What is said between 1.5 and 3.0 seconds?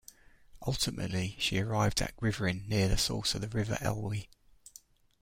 arrived at Gwytherin near the